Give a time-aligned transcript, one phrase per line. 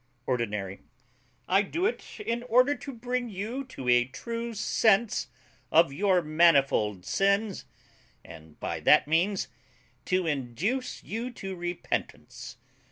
[0.25, 0.79] ORDINARY.
[1.47, 5.27] I do it in order to bring you to a true sense
[5.71, 7.65] of your manifold sins,
[8.25, 9.47] and, by that means,
[10.05, 12.57] to induce you to repentance.